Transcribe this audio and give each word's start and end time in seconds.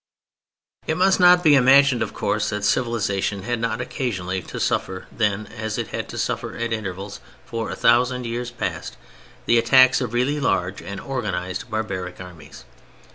It 0.87 0.97
must 0.97 1.19
not 1.19 1.43
be 1.43 1.53
imagined, 1.53 2.01
of 2.01 2.11
course, 2.11 2.49
that 2.49 2.65
civilization 2.65 3.43
had 3.43 3.59
not 3.59 3.79
occasionally 3.79 4.41
to 4.41 4.59
suffer 4.59 5.05
then, 5.11 5.45
as 5.55 5.77
it 5.77 5.89
had 5.89 5.95
had 5.95 6.09
to 6.09 6.17
suffer 6.17 6.57
at 6.57 6.73
intervals 6.73 7.19
for 7.45 7.69
a 7.69 7.75
thousand 7.75 8.25
years 8.25 8.49
past, 8.49 8.97
the 9.45 9.59
attacks 9.59 10.01
of 10.01 10.13
really 10.13 10.39
large 10.39 10.81
and 10.81 10.99
organized 10.99 11.69
barbaric 11.69 12.19
armies. 12.19 12.65